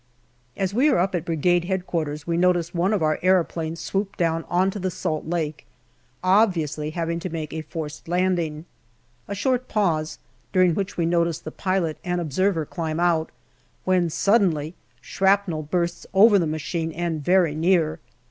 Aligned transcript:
As 0.57 0.73
we 0.73 0.89
are 0.89 0.97
up 0.97 1.13
at 1.13 1.25
Brigade 1.25 1.71
H.Q., 1.71 2.17
we 2.25 2.35
notice 2.35 2.73
one 2.73 2.91
of 2.91 3.03
our 3.03 3.19
aeroplanes 3.21 3.79
swoop 3.81 4.17
down 4.17 4.45
on 4.49 4.71
to 4.71 4.79
the 4.79 4.89
Salt 4.89 5.27
Lake, 5.27 5.67
obviously 6.23 6.89
having 6.89 7.19
to 7.19 7.29
make 7.29 7.53
a 7.53 7.61
forced 7.61 8.07
landing. 8.07 8.65
A 9.27 9.35
short 9.35 9.67
pause, 9.67 10.17
during 10.53 10.73
which 10.73 10.97
we 10.97 11.05
notice 11.05 11.37
the 11.37 11.51
pilot 11.51 11.99
and 12.03 12.19
observer 12.19 12.65
climb 12.65 12.99
out, 12.99 13.29
when 13.85 14.09
suddenly 14.09 14.73
shrapnel 15.01 15.61
bursts 15.61 16.07
over 16.15 16.39
the 16.39 16.47
machine 16.47 16.91
and 16.91 17.23
very 17.23 17.53
near. 17.53 17.99